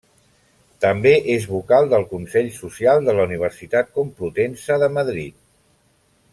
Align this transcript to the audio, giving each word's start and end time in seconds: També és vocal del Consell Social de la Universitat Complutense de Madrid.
També 0.85 1.11
és 1.33 1.45
vocal 1.51 1.89
del 1.91 2.07
Consell 2.15 2.49
Social 2.57 3.03
de 3.09 3.15
la 3.19 3.29
Universitat 3.29 3.95
Complutense 4.01 4.83
de 4.85 4.93
Madrid. 4.99 5.41